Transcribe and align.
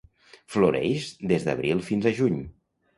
Floreix 0.53 1.07
des 1.35 1.47
d'abril 1.51 1.87
fins 1.93 2.11
a 2.13 2.19
juny. 2.25 2.45